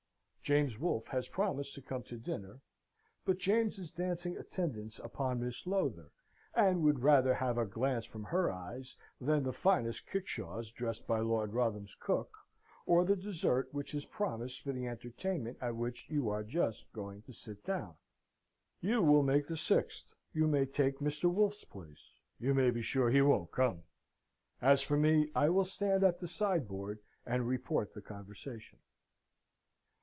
[0.43, 2.59] James Wolfe has promised to come to dinner;
[3.23, 6.11] but James is dancing attendance upon Miss Lowther,
[6.53, 11.21] and would rather have a glance from her eyes than the finest kickshaws dressed by
[11.21, 12.35] Lord Wrotham's cook,
[12.85, 17.21] or the dessert which is promised for the entertainment at which you are just going
[17.21, 17.95] to sit down.
[18.81, 20.11] You will make the sixth.
[20.33, 21.31] You may take Mr.
[21.31, 22.11] Wolfe's place.
[22.41, 23.83] You may be sure he won't come.
[24.61, 28.79] As for me, I will stand at the sideboard and report the conversation.